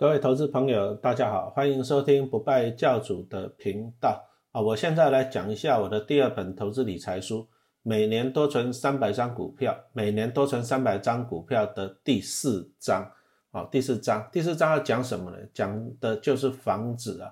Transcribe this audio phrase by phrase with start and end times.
[0.00, 4.58] 各位投资朋友，大家好，欢迎收听不败教主的频道啊！
[4.58, 7.40] 我现在来讲一下我的第二本投资理财书
[7.82, 13.12] 《每年多存三百张股票》，每年多存三百张股票的第四章
[13.50, 15.36] 啊，第四章，第四章要讲什么呢？
[15.52, 17.30] 讲的就是房子啊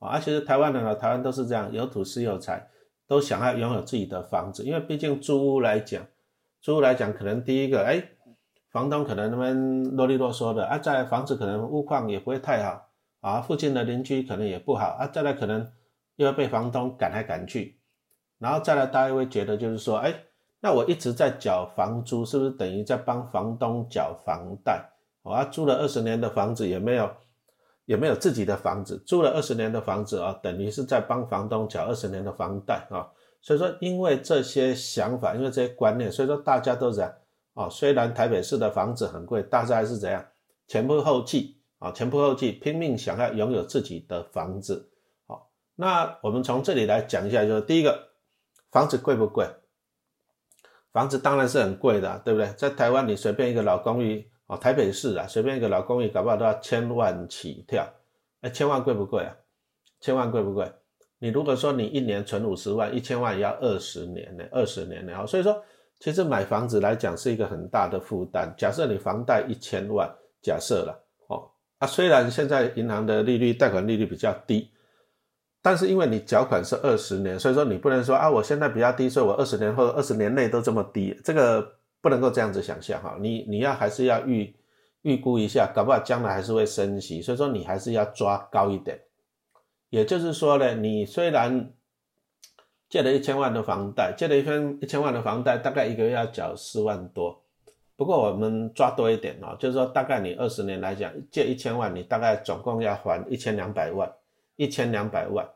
[0.00, 0.08] 啊！
[0.08, 2.68] 而且是台湾人啊，台湾都是这样，有土是有财，
[3.06, 6.04] 都想要拥有自己的房子，因为毕竟租屋来讲，
[6.60, 8.02] 租屋来讲，可能第一个哎。
[8.70, 12.86] 房东可能那边啰里啰嗦的啊，在房子可能屋况也不会太好
[13.20, 15.68] 啊，附近的邻居可能也不好啊，再来可能
[16.14, 17.80] 又要被房东赶来赶去，
[18.38, 20.14] 然后再来大家会觉得就是说，哎，
[20.60, 24.88] 那我一直在缴房租，是不是等于在帮房东缴房贷？
[25.22, 27.10] 我租了二十年的房子也没有，
[27.86, 33.10] 也没有自己的房子，租了二十年的房子啊，等于是在帮房东缴二十年的房贷啊。
[33.42, 37.06] 所以说，因为这些想法，因为这些观念，所以说大家都在。
[37.06, 37.12] 啊，
[37.54, 40.24] 啊虽然台北市的房子很贵，大家是怎样
[40.66, 44.88] 前仆后继啊，前仆后继，拼命想要拥有自己的房子。
[45.26, 48.10] 好，那我们从这里来讲一下，就是第一个，
[48.70, 49.48] 房子贵不贵？
[50.92, 52.48] 房子当然是很贵的，对不对？
[52.52, 57.84] 在台湾，你随便一个老公寓啊，台北市啊，随便一个老公寓，搞不好都要千万起跳。
[58.42, 59.34] 哎，千万贵不贵啊？
[60.00, 60.70] 千万贵不贵？
[61.18, 65.26] 你如果说你一年存五十万，一千万也要二十年呢，二十年呢。
[65.26, 65.62] 所以说。
[66.00, 68.52] 其实买房子来讲是一个很大的负担。
[68.56, 70.10] 假设你房贷一千万，
[70.42, 70.98] 假设了
[71.28, 71.48] 哦，
[71.78, 74.70] 啊，虽然现在银行的利率、贷款利率比较低，
[75.60, 81.62] 但是因为你缴款是二十年，所以说你不能说啊，我现在比较低，所以我二十年或二十年内都这么低，这个
[82.00, 83.16] 不能够这样子想象哈。
[83.20, 84.56] 你你要还是要预
[85.02, 88.98] 预估一下，搞不好将来还是会升息，所以说你还是要抓高一点。
[89.90, 91.74] 也就是说呢，你虽然
[92.90, 97.40] 借了一千万的房贷，借了一千一千万的房贷，大概一个月要缴四万多。
[97.96, 104.10] 不过我们抓多一点哦，就是说大概你二十年来讲，借一千万，你大概总共要还一千两百万，
[104.56, 105.46] 一千两百万。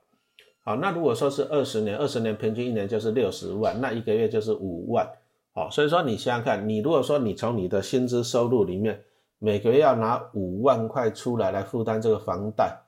[0.62, 5.06] 好，那如果说是二十年，二十年平均一年就是六十万，那一个月就是五万。
[5.52, 9.02] 好，所以说你想想看，你如果说你从你的薪资收入里面
[9.38, 12.78] 每个月要拿五万块出来来负担这个房贷，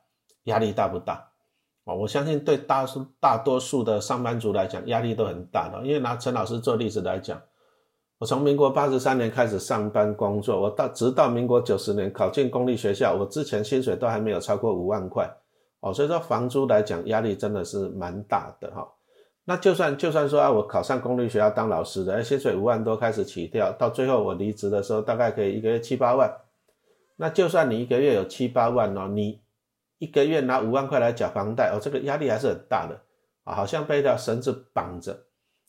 [0.43, 1.26] 压力大不大？
[1.87, 5.81] 哦，我相信对大数大多数的上班族来讲，压力都很大的。
[5.87, 7.41] 因为拿陈老师做例子来讲，
[8.19, 15.33] 我从民国八十三年开始上班工作，我到直到民国九十年考进公立学校，我之前薪水都还没有超过五万块。
[15.79, 18.85] 哦，所以说房租来讲，压力真的是蛮大的哈。
[19.45, 26.29] 那就算就算说啊，我考上公立学校当老师的，薪水五万多开始起跳，到最后我离职的时候，大概可以一个月七八万。
[27.15, 29.39] 那就算你一个月有七八万哦，你。
[29.99, 32.99] 一个月拿五万块来缴房贷，哦，这个压力还是很大的
[33.43, 35.25] 啊，好像被一条绳子绑着，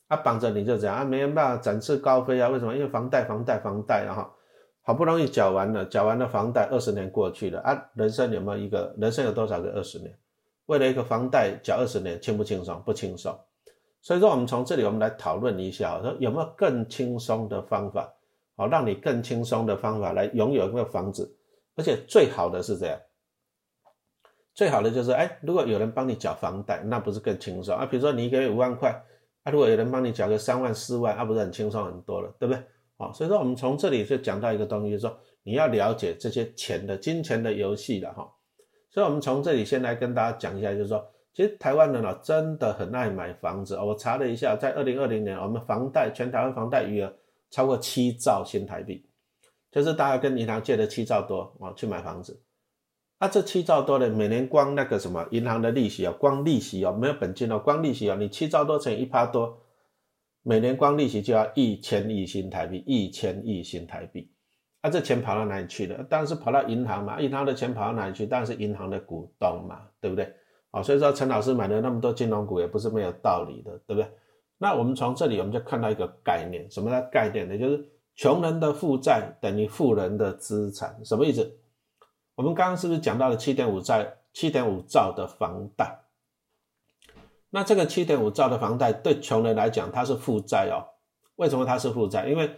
[0.08, 2.48] 啊，绑着你就这样啊，没办法展翅高飞啊？
[2.48, 2.74] 为什么？
[2.74, 4.26] 因为房贷、房贷、房贷，然后
[4.82, 10.14] 好不容易缴完了，缴完了房贷，二十年过去了啊，人生有没有一个人生有多少个二十年？
[10.66, 12.82] 为了一个房贷缴二十年，轻不轻松？
[12.84, 13.34] 不轻松。
[14.02, 18.12] 所以说，我们从这里我们来讨论一下，说有没有更轻松的方法，
[18.56, 21.34] 好，让你更轻松的方法来拥有一个房子，
[21.74, 22.98] 而且最好的是这样。
[24.58, 27.86] 最好的就是，哎，如果有人帮你缴房贷，那不是更轻松啊？
[27.86, 28.90] 比如说你一个月五万块，
[29.44, 32.60] 啊，如果有人帮你缴个三万、四万，那不是很轻松很多了，对不对？
[32.96, 38.28] 好，所以说我们从这里就讲到一个东西，就是说你要了解这些钱的金钱的游戏了哈。
[38.90, 43.76] 所以，我们从这里先来跟大家讲一下，就是说，其实台湾人啊真的很爱买房子。
[43.76, 47.14] 我查了一下，在二零二零年，我们房贷全台湾房贷余额
[47.52, 49.06] 超过七兆新台币，
[49.70, 52.42] 就是大家跟银行借的七兆多啊去买房子。
[53.18, 59.60] 啊，这七兆多的每年光那个什么银行的利息哦，光利息哦，没有本金哦，光利息哦，你七兆多乘一趴多，
[60.42, 64.30] 每年光利息就要一千亿新台币，一千亿新台币。
[64.82, 66.04] 啊，这钱跑到哪里去了？
[66.04, 68.24] 当然是跑到银行嘛，银行的钱跑到哪里去？
[68.24, 70.32] 当然是银行的股东嘛，对不对？
[70.70, 74.08] 啊，所以说陈老师买了那么多金融股也不是没有道理的，对不对？
[74.58, 77.58] 那我们从这里我们就看到一个概念，什么叫概念呢？
[77.58, 81.58] 就是穷人的负债等于富人的资产，什么意思？
[82.38, 86.04] 我们刚刚是不是讲到了七点五债、七点五兆的房贷？
[87.50, 90.86] 那这个七点五兆的房贷对穷人来讲，它是负债哦。
[91.34, 92.28] 为什么它是负债？
[92.28, 92.48] 因为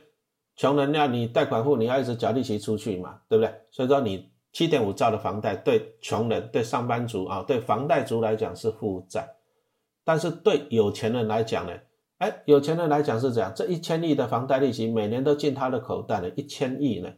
[0.54, 3.54] 穷人要你贷款户，你要一直缴利息出去嘛，对不对？
[3.70, 9.26] 所以说你七点五兆的房贷对穷人、对上班族啊、对房贷族来讲是负债，
[10.04, 11.72] 但是对有钱人来讲呢？
[12.18, 17.10] 哎，有钱人来讲是这样，这一千亿的房贷利息每年都进他的口袋了，一千亿呢。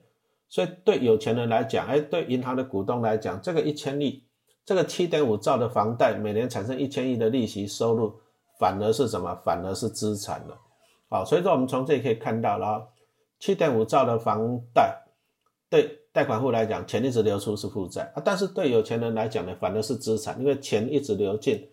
[0.52, 4.22] 所以对有钱人来讲，哎，对银行的股东来讲，这个一千亿，
[4.66, 8.20] 这个七点五兆的房贷，每年产生一千亿的利息收入，
[8.60, 9.34] 反而是什么？
[9.46, 10.58] 反而是资产了。
[11.08, 12.86] 好，所以说我们从这里可以看到了，
[13.38, 14.94] 七点五兆的房贷
[15.70, 21.66] 对贷款户来讲，钱一直流出是负债啊，但是对有钱人来讲呢，反而是资产，因为钱一直流进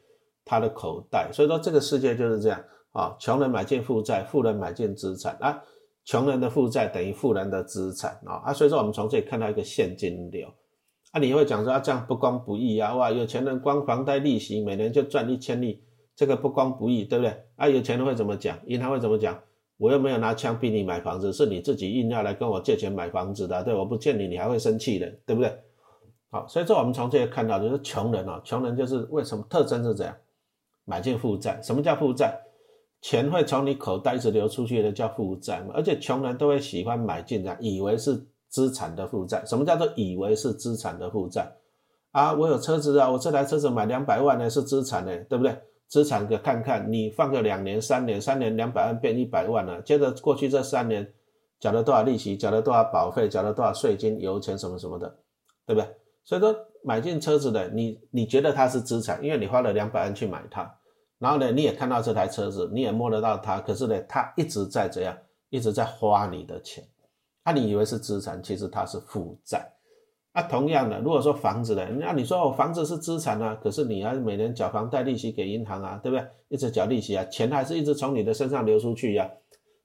[0.45, 1.29] 他的口袋。
[1.33, 5.61] 所以说这个世界就是这样啊，穷人买进负债，富人买进资产啊，
[6.09, 10.51] 穷人的负债等于富人的资产啊啊，所以说我们从这里看到一个现金流。
[11.11, 12.95] 啊，你会讲说啊，这样不公不义啊！
[12.95, 15.83] 哇，有钱人光房贷利息每年就赚一千亿，
[16.15, 17.43] 这个不公不义，对不对？
[17.57, 18.57] 啊，有钱人会怎么讲？
[18.65, 19.39] 银行会怎么讲？
[19.77, 23.75] 我又没有拿枪逼你买房子，是你自己硬要来跟我借钱买房子的，对？
[23.75, 25.55] 我不借你，你还会生气的，对不对？
[26.31, 30.15] 好，所以说我们从这里看到，就是穷人啊，穷人就是为什么特征是这样，
[30.85, 31.61] 买进负债。
[31.61, 32.35] 什么叫负债？
[33.01, 35.73] 钱会从你口袋一直流出去的叫负债嘛？
[35.75, 38.25] 而且穷人都会喜欢买进来，以为是。
[38.51, 41.47] 资产的负债，什么叫做以为是资产的负债
[42.09, 42.33] 啊？
[42.33, 45.55] 我有车子啊，我这台车子买两百万呢，是资产呢，对不对？
[45.87, 51.07] 资产给看看，你放个两年、三年，三年两百万变一百万了，接着过去这三年
[51.59, 55.07] 缴了多少利息，缴了多少保费，缴了多少税金、油钱什么什么的，
[55.67, 55.87] 对不对？
[56.23, 60.63] 所以说买进车子的，你你觉得它是资产，因为你花了两百万去买它，
[61.19, 65.15] 然后呢，你也看到这台车子，你也摸得到它，可是呢，它一直在这样，
[65.49, 66.83] 一直在花你的钱。
[67.45, 69.69] 那你以为是资产，其实它是负债。
[70.33, 76.25] 那同样的，如果说房子的，那你说我房子是资产啊，可是你还每年缴房贷利息给银行啊，对不对？
[76.49, 79.29] 一直缴利息啊，钱还是一直从你的身上流出去呀。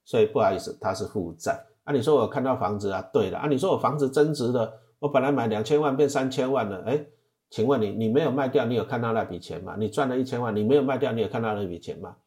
[0.05, 1.59] 所以不好意思，它是负债。
[1.83, 7.03] 啊，你说我看到房子啊，对了啊，你说我房子增值了，我本来买两千万变三千万了，哎，
[7.55, 9.77] 请问你，你没有卖掉，你有看到那笔钱吗？
[9.79, 12.17] 你赚了一千万，你没有卖掉，你有看到那笔钱吗？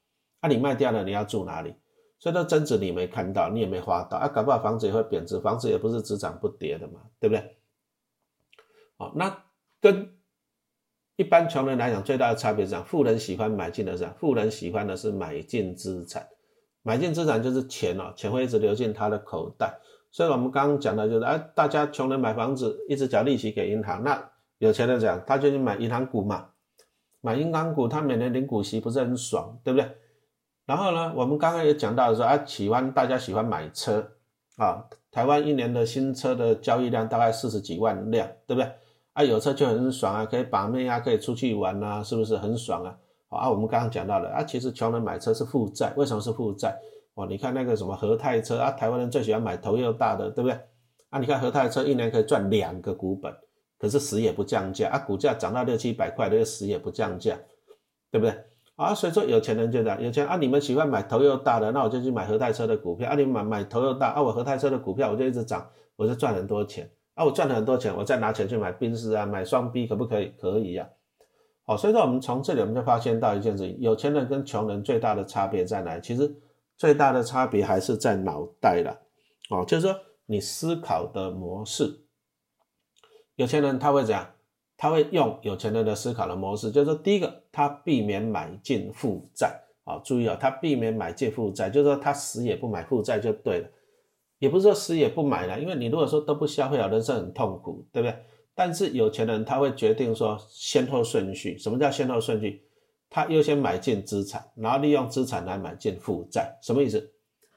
[0.40, 1.74] 啊，你卖掉了，你要住哪里？
[2.18, 7.58] 所以说增值你没看到，你也没花到啊，搞不好房子也会贬值，房子也不是只涨不跌的嘛，对不对？
[8.96, 9.44] 好，那
[9.82, 10.14] 跟
[11.16, 16.26] 一般穷人来讲，最大的差别是讲，富人喜欢买进的是，富人喜欢的是买进资产，
[16.82, 19.78] 买进资产就是钱哦，钱会一直流进他的口袋。
[20.10, 26.50] 所以我们刚刚讲的就是，哎，大家穷人买房子一直缴利息给银行，那有钱人讲，他就去买银行股嘛，
[27.20, 29.88] 买银行股，他每年领股息不是很爽，对不对？
[30.66, 34.06] 然后呢，我们刚刚也讲到说啊，喜欢大家喜欢买车
[34.56, 38.70] 啊，台湾一年的新车的交易量大概四十几万辆，对不对？
[39.14, 42.98] 啊，有车就很爽啊，可以把妹啊，可以出去玩啊，是不是很爽啊？
[43.28, 46.76] 啊，我们刚刚讲到了啊，其实穷人买车是负债，为什么是负债？
[47.14, 50.58] 哦，你看那个什么和泰车啊，台湾人最喜欢买头又大的，对不对？
[51.10, 53.34] 啊，你看和泰车一年可以赚两个股本，
[53.78, 57.38] 可是死也不降价啊，股价涨到六七百块，这个死也不降价，
[58.10, 58.34] 对不对？
[58.76, 63.16] 啊，所以说有钱人就这样，有钱啊，你们喜欢买头又大的，那我就去买和泰车的股票啊。
[63.16, 67.24] 你买买头又大啊，我和泰车的股票我就一直涨，我就赚很多钱啊。
[67.24, 70.32] 我赚了很多钱，我再拿钱去买宾士啊，买双 B 可不可以？
[70.40, 70.88] 可以呀。
[71.66, 75.98] 好，所以说我们从这里我们就发现到一件事情，有钱人跟穷人最大的差别在哪？
[75.98, 76.32] 其实
[76.76, 78.96] 最大的差别还是在脑袋了。
[79.50, 79.96] 哦，就是说
[80.26, 82.04] 你思考的模式，
[83.38, 84.28] 有钱人他会怎样？
[84.76, 93.68] 他会用有钱人的思考的模式，就是说，第一个，他避免买进负债，啊，注意啊，他避免买进负债，就是说他死也不买负债就对了，
[94.40, 98.16] 也不是说死也不买了，因为你如果说都不消费啊，人生很痛苦，对不对？
[98.56, 102.60] 但是有钱人他会决定说先后顺序，什么叫先后顺序？
[103.08, 107.08] 他优先买进资产，然后利用资产来买进负债，什么意思？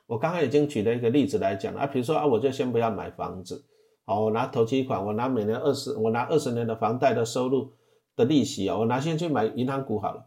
[0.05, 3.63] 我刚刚已经举了一个例子来讲了啊，比如说啊，我就先不要买房子。
[4.05, 7.71] 好，我拿头期款，我拿每年二十，我拿二十年的房贷的收入
[8.15, 10.25] 的利息啊，我拿先去买银行股好了，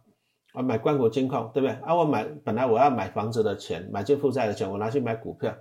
[0.54, 1.76] 我买关谷金控，对不对？
[1.82, 5.54] 啊，我买本来我要买房子的钱，买进负债的钱，我拿去买股票，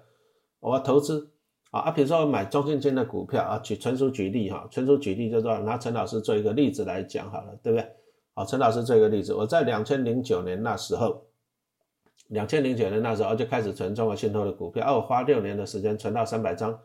[0.59, 1.31] 我投资
[1.71, 7.87] 啊啊，比如说我买中信金的股票啊，举纯属举例哈，纯属举例，就是说拿陈老师做一个例子来讲好了，对不对？
[8.35, 11.25] 好，陈老师做一个例子，我在两千零九年那时候，
[12.27, 16.79] 两千零九年那时候就开始存中国信托的股票，啊，我花六年的时间存到三百张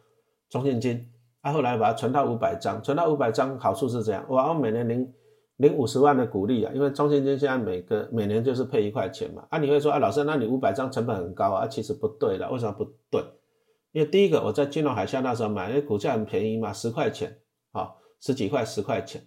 [0.49, 1.07] 中信金。
[1.49, 5.13] 啊，后来把它存到五百张，存到五百张，好处是这样，哇，我每年领
[5.57, 9.45] 领五十万的股利啊，因为中信金现在每个每年就是配一块钱嘛。
[9.49, 11.67] 啊，你会说啊，老师，那你五百张成本很高啊？
[11.67, 13.23] 其实不对的，为什么不对？
[13.93, 17.39] 因为第一个，我在金融海啸那时候买，因为股价很便宜嘛，十块钱，
[17.73, 17.91] 啊，
[18.21, 19.23] 十几块，十块钱，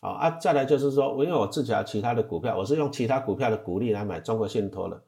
[0.00, 5.02] 啊啊，再来就是说，我因为我自己有其他的股票，我是用其他股票的股利来买中国信托的，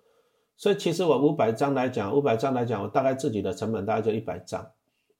[0.57, 4.67] 所以其实我五百张来讲，五百张来讲，我大概自己的成本大概就一百张。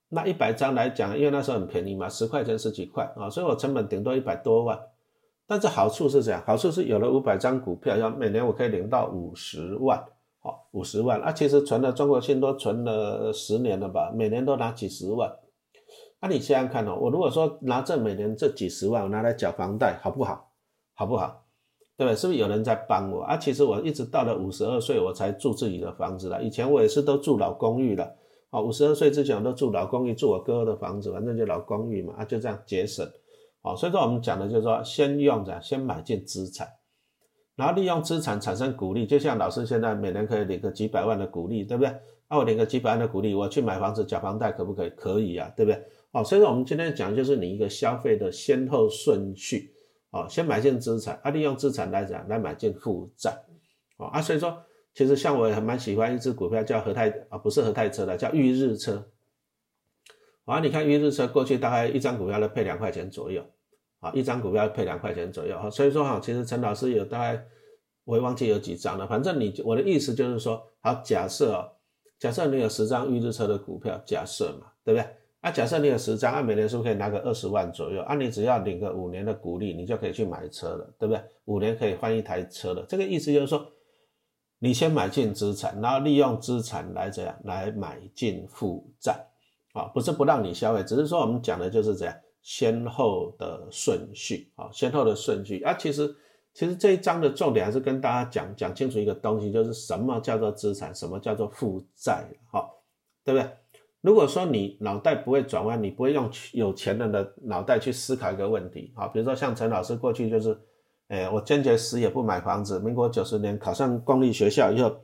[0.09, 4.79] 那一百张来讲，因为那时候很便宜嘛，十块钱十几块啊，所以我成本顶多一百多万。
[5.45, 10.01] 但是好处是这样，好处是有了五百张股票，要每年我可以领到五十万，
[10.39, 11.21] 好，五十万。
[11.21, 15.29] 啊，其实存了中国信托存了十年了吧，每年都拿几十万。
[16.21, 20.51] 那你想想看哦，我如果说拿这每年这几十万，我拿来缴房贷，好不好？
[20.93, 21.43] 好不好？
[21.97, 22.15] 对不对？
[22.15, 23.23] 是不是有人在帮我？
[23.23, 26.41] 啊，其实我一直到了五十二岁，我才住自己的房子了。
[26.41, 28.15] 以前我也是都住老公寓了。
[28.49, 33.05] 好，五十二岁之前我都住老公寓，住我哥哥的房子，反正就老公寓嘛，啊，就这样节省。
[33.61, 36.65] 好，所以说我们讲的就是说，先用着，先买进资产，
[37.57, 41.93] 然后利用资产产生股利，就像老师现在每年可以领个几百万的股利，对不对？
[42.29, 44.89] 那我领个几百万的股利，我去买房子、缴房贷，可不可以？
[44.91, 45.83] 可以啊，对不对？
[46.13, 49.73] 好，所以说我们今天讲就是你一个消费的先后顺序。
[50.09, 53.37] 好，先买进资产，啊，利用资产来讲来买进负债。
[53.97, 54.57] 好啊，所以说。
[54.97, 59.07] 其实像我也蛮喜欢一只股票，叫和泰啊，不是和泰车的，叫裕日车。
[60.45, 63.45] 啊，你看裕日车过去大概一张股票都配两块钱左右，
[63.99, 65.69] 啊，一张股票配两块钱左右哈。
[65.69, 67.45] 所以说哈，其实陈老师有大概
[68.05, 71.69] 我也忘记有几张了，反正你我的意思就是说，好，假设哦，
[72.17, 75.07] 假设你有十张裕日车的股票，假设嘛，对不对？
[75.41, 78.01] 啊，假设你有十张，按每年是不是可以拿个二十万左右？
[78.01, 81.23] 啊，你只要领个五年的股利，你就可以去买车了，对不对？
[81.45, 83.63] 五年可以换一台车了，这个意思就是说。
[84.59, 89.27] 你先买进资产，然后利用资产来怎样来买进负债，
[89.73, 96.15] 啊，不是不让你消费，只是说我们讲的就是这样先后的顺序，啊，先后的顺序啊，其实
[96.55, 102.67] 其实这一章的重点还是跟大家讲讲清楚一个东西，就是什么叫做资产，什么叫做负债，哈，
[103.23, 103.47] 对不对？
[104.01, 110.59] 如果说你脑袋不会转弯，你不会用有钱人的脑袋去思考一个问题，啊，比如说像陈老师过去就是。
[111.07, 112.79] 哎，我坚决死也不买房子。
[112.79, 114.97] 民国九十年考上公立学校以后，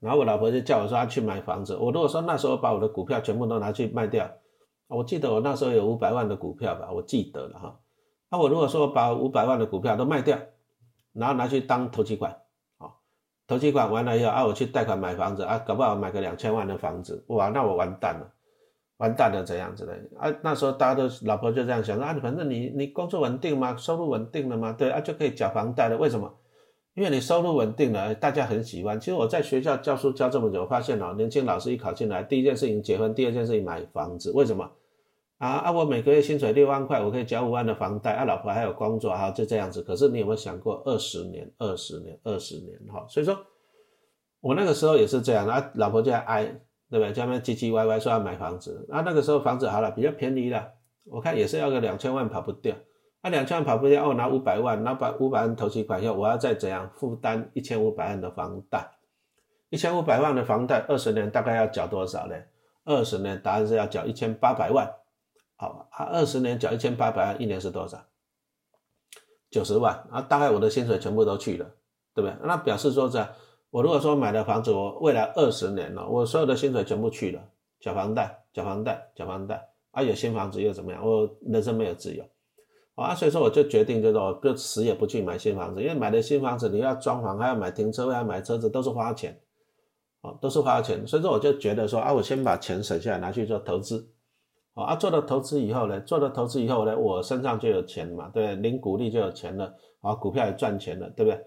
[0.00, 1.76] 然后我老婆就叫我说要去买房子。
[1.76, 4.28] 我如果说那时候把我的股票全部都拿去卖掉，
[4.88, 7.78] 我记得我那时候有五百万的股票吧，我记得了哈。
[8.28, 10.38] 那我如果说把五百万的股票都卖掉，
[11.12, 12.32] 然后拿去当投机款，
[12.78, 12.90] 啊，
[13.46, 18.32] 投机款完了以后啊，我去贷款买房子啊，搞不好买个两千万的房子，哇，那我完蛋了。
[19.00, 20.30] 完蛋了，这样子的啊？
[20.42, 25.96] 那时候大家都老婆就这样想说啊，反正你你工作稳定嘛，收入稳定了嘛，对啊，就可以缴房贷了。
[25.96, 26.32] 为什么？
[26.94, 29.00] 因为你收入稳定了，大家很喜欢。
[29.00, 34.30] 其实我在学校教书教这么久，发现哦，年轻老师一考进来，第一件事情结婚，第二件事情买房子。
[34.32, 34.70] 为什么？
[35.38, 39.80] 啊啊，我每个月薪水六万块，我可以缴五万的房贷，啊，老婆还有工作，哈，就这样子。
[39.82, 43.06] 可是你有没有想过，二十年、二十年、二十年，哈？
[43.08, 43.38] 所以说，
[44.42, 46.60] 我那个时候也是这样，啊，老婆就在哀。
[46.90, 47.12] 对不对？
[47.12, 50.72] 家面唧唧歪歪说要买房子，那那个时候房子好了，比较便宜了，
[51.04, 52.74] 我看也是要个两千万跑不掉。
[53.22, 58.90] 那两千万跑不掉，哦拿五百万，拿把五百万投期款以后，我要再怎样负担一千五百万的房贷？
[59.68, 62.34] 一千五百万的房贷，二十年大概要缴多少呢？
[62.84, 64.90] 二十年答案是要缴一千八百万。
[65.54, 68.04] 好，啊，二十年缴一千八百万，一年是多少？
[69.48, 69.94] 九十万。
[70.10, 71.66] 啊，大概我的薪水全部都去了，
[72.14, 72.34] 对不对？
[72.42, 73.28] 那表示说这。
[73.70, 77.40] 我如果说买了房子，我未来二十年了，我所有的薪水全部去了，
[77.78, 81.06] 缴房贷，缴房贷，缴房贷，啊，有新房子又怎么样？
[81.06, 82.24] 我人生没有自由，
[82.96, 89.40] 啊，所以说我就决定，就是说，就死也不去买新房子，因为买了新房子，你要装潢，还要买停车位，还要买车子，都是花钱，
[90.20, 94.10] 啊，都是花钱，所以说我就觉得说，啊，我先把钱省下来，拿去做投资，
[94.74, 101.40] 啊，做了投资以后呢，做了投资以后呢，我身上就有钱嘛，对，领股利就有钱了，啊，股票也赚钱了，对不对？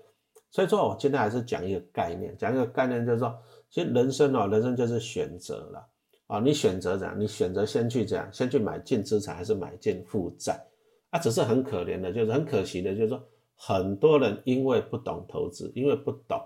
[0.53, 3.35] 所以说，我今天还是讲一个概念，讲一个概念，就是说，
[3.71, 5.83] 其实人生哦，人生就是选择了
[6.27, 7.19] 啊，你选择怎样？
[7.19, 8.31] 你选择先去怎样？
[8.31, 10.63] 先去买进资产，还是买进负债？
[11.09, 13.19] 啊，只是很可怜的，就是很可惜的，就是说，
[13.55, 16.39] 很多人因为不懂投资，因为不懂，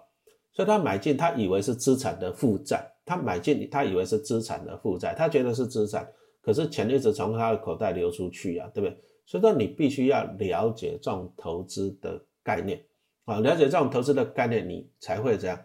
[0.54, 6.10] 所以他买进，他以为是资产的负债，他买进，他以为是资产的负债，他觉得是资产，
[6.42, 8.98] 可是钱一直从他的口袋流出去啊，对不对？
[9.26, 12.82] 所以说，你必须要了解这种投资的概念。
[13.28, 15.60] 啊，了解这种投资的概念，你才会这样，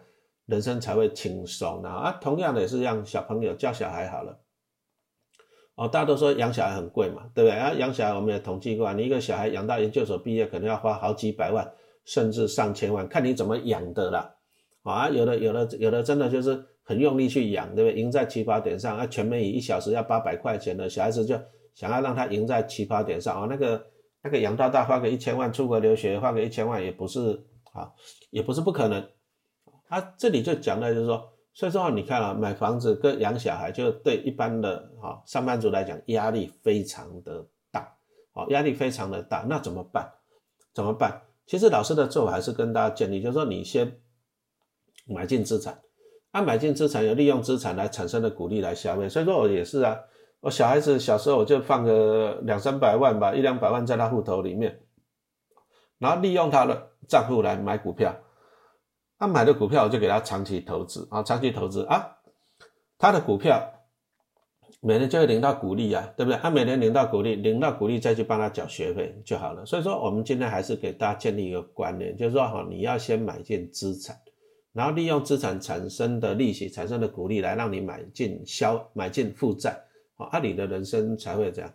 [0.47, 1.91] 人生才会轻松啊！
[1.91, 4.37] 啊，同样的也是让小朋友教小孩好了。
[5.75, 7.57] 哦，大家都说养小孩很贵嘛，对不对？
[7.57, 11.65] 啊，养小孩我们也统计过，你一个小孩养到研究所毕业，可能要花好几百万，
[12.03, 14.35] 甚至上千万，看你怎么养的啦。
[14.81, 17.97] 啊，有的有的有的真的就是很用力去养，对不对？
[17.97, 21.39] 赢在起跑点上，啊，全美以一小时要八百块钱的小孩子就
[21.73, 23.85] 想要让他赢在起跑点上，哦，那个
[24.21, 27.41] 那个养大大花个一千万出国留学，花个一千万也不是。
[27.73, 27.91] 啊，
[28.29, 29.05] 也不是不可能。
[29.89, 37.95] 他这里就讲的就是说，所以说你看啊，买房子跟养小孩，就对一般的啊上班族来讲，压力非常的大，
[38.31, 39.45] 啊，压力非常的大。
[39.49, 40.11] 那怎么办？
[40.73, 41.21] 怎么办？
[41.45, 43.99] 其实老师的做法还是跟大家建议，就是说你先
[45.05, 45.81] 买进资产，
[46.31, 49.09] 按买进资产有利用资产来产生的鼓励来消费。
[49.09, 49.99] 所以说我也是啊，
[50.39, 54.79] 我小孩子小时候我就放个两三百万吧，一两百万在他户头里面。
[55.99, 58.15] 然后利用他的账户来买股票，
[59.17, 62.17] 他买的股票我就给他长期投资啊，长期投资啊，
[62.97, 63.61] 他的股票
[64.81, 66.37] 每年就会领到股利啊，对不对？
[66.41, 69.65] 他每年领到股利，领到股利再去帮他缴学费就好了。
[69.65, 74.17] 所以说，我们今天还是给大家建立一个观念，就是说哈，你要先买进资产，
[74.73, 79.71] 然后利用资产产生的利息、产生的股利来让你买进消买进负债，
[80.15, 81.73] 啊，那你的人生才会这样，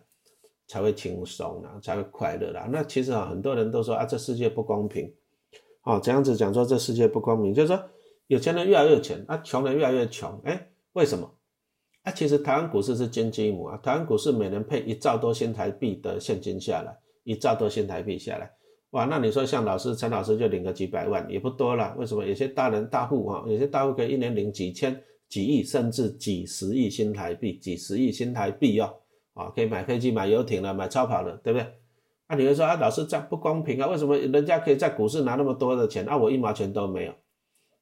[0.67, 2.67] 才会轻松啊，才会快乐啦。
[2.71, 5.11] 那其实啊，很多人都说啊，这世界不公平，
[5.89, 7.83] 哦，这样子讲说这世界不公平，就是说
[8.27, 11.33] 有钱人越来越有钱，啊，穷人越来越穷，哎，为什么？
[12.03, 18.51] 啊，其实台湾股市是金鸡母啊，台湾股市每年配一兆多新台币的现金下来，一兆多新台币下来。
[18.91, 22.23] 哇，那你说像老师陈老师就领个几百万也不多了，为什么？
[22.23, 24.95] 有些大人大户哈，有些大户可以一年领几千、
[25.27, 28.95] 几亿，甚至几十亿新台币，几十亿新台币哦，
[29.33, 31.67] 啊，可以买飞机、买游艇了，买超跑了，对不对？
[32.29, 33.87] 那你会说啊，老师这样不公平啊？
[33.87, 37.13] 为什么人家可以在股市拿那么多的钱，啊，我一毛钱都没有？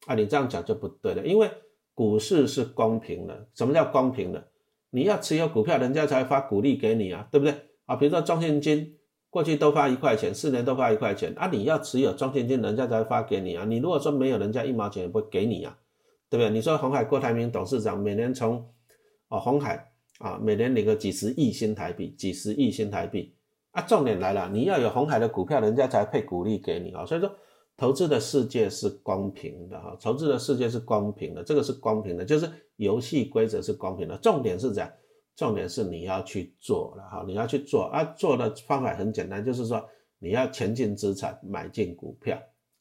[0.08, 1.48] 啊，你这样讲就不对了，因为
[1.94, 3.48] 股市是公平的。
[3.54, 4.48] 什么叫公平的？
[4.90, 7.54] 你要持有股票，人家才会发股利给你啊，对不对？
[7.86, 8.94] 啊，比如说中信金。
[9.30, 11.50] 过去都发一块钱，四年都发一块钱啊！
[11.52, 13.66] 你要持有中现金，人家才发给你啊！
[13.66, 15.78] 你如果说没有，人家一毛钱也不会给你啊，
[16.30, 16.50] 对不对？
[16.50, 18.66] 你说红海郭台铭董事长每年从
[19.28, 23.36] 哦红海啊，每年领个几十亿新台币，几十亿新台币
[23.78, 23.82] 啊！
[23.88, 27.06] 重点来了，你要有红海的股票，人家才配股利给你啊！
[27.06, 27.30] 所以说，
[27.78, 34.90] 投资的世界是公平的哈，投资的世界是公平的，这个是公平的，就是游戏规则是公平的，重点是这样。
[35.36, 42.36] 重点是你要去做了哈，你要去做啊，做的方法很简单，就是说你要前进资产，买进股票，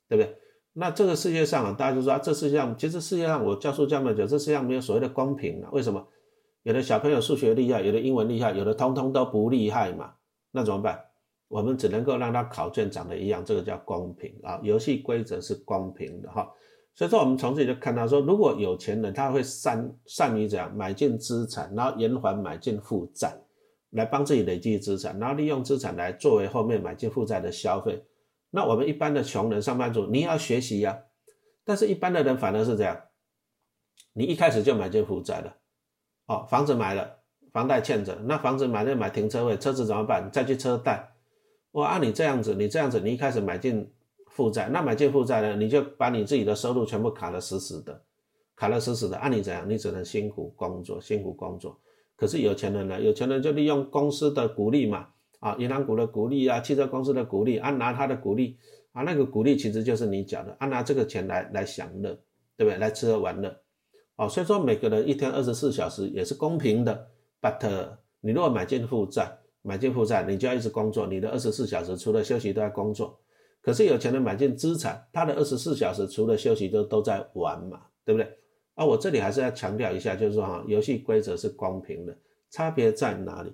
[0.08, 0.34] 对不对？
[0.72, 5.68] 那这个世界上啊，大家就说啊，这世界上其实世界上我教书这么久，这世界上没有所谓的公平啊。
[5.72, 6.08] 为什么？
[6.62, 10.14] 有的小朋友数学厉害，有的英文厉害，有的通通都不厉害嘛，
[10.56, 10.98] 那怎么办？
[11.48, 16.50] 我们只能够让他考卷长得一样，这个叫公平啊，游戏规则是公平的哈。
[16.94, 23.36] 所以说，我们从这里就看到说，如果有钱人他会善善于怎样买进资产，然后延缓买进负债，
[23.90, 28.02] 来帮自己累积资产，然后利用资产来作为后面买进负债的消费。
[28.50, 30.98] 那我们一般的穷人、上班族，你要学习呀。
[31.64, 32.98] 但是，一般的人反而是这样，
[34.14, 35.56] 你一开始就买进负债了，
[36.26, 37.18] 哦，房子买了，
[37.56, 40.28] 房贷欠着，那房子买了买停车位，车子怎么办？
[40.30, 41.10] 再去车贷。
[41.72, 43.90] 我，按你这样子，你这样子，你一开始买进。
[44.28, 45.56] 负债，那买进负债呢？
[45.56, 48.02] 你就把你自己的收入全部卡得死死的，
[48.54, 49.16] 卡得死死的。
[49.16, 49.66] 按你怎样？
[49.66, 51.80] 你只能辛苦工作，辛苦工作。
[52.16, 53.00] 可是有钱人呢？
[53.00, 55.06] 有钱人就利用公司的鼓励嘛，
[55.40, 58.58] 啊，银行股的鼓励啊，汽车公司的鼓励，啊，拿他的鼓励，
[58.92, 62.10] 啊，那个鼓励其实就是你缴的，啊，拿这个钱来来享乐，
[62.58, 62.76] 对不对？
[62.76, 63.56] 来吃喝玩乐，
[64.16, 67.08] 哦，所以说每个人一天二十四小时也是公平的。
[67.40, 73.20] But 你如果买进负债，买进负债，你就要一直工作，你的二十四小时除了休息都在工作。
[73.62, 78.38] 可是有钱人买进资产，他的二十四小时除了休息都都在玩嘛，对不对？
[78.74, 82.16] 啊，我这里还是要强调一下，就是说哈，游戏规则是公平的，
[82.50, 83.52] 差别在哪里？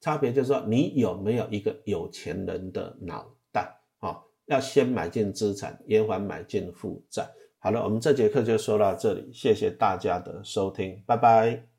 [0.00, 3.74] 差别就是说你有没有一个有钱人的脑袋？
[4.00, 7.28] 啊，要先买进资产，延缓买进负债。
[7.58, 11.73] 好了，我们这节课就说到这里，谢谢大家的收听，拜拜。